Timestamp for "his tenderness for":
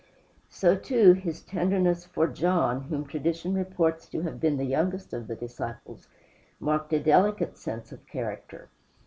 1.13-2.25